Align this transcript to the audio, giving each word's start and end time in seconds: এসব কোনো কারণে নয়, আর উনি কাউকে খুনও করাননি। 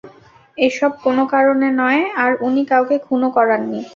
এসব 0.57 0.91
কোনো 1.05 1.23
কারণে 1.33 1.67
নয়, 1.81 2.01
আর 2.23 2.31
উনি 2.47 2.61
কাউকে 2.71 2.95
খুনও 3.05 3.29
করাননি। 3.37 3.79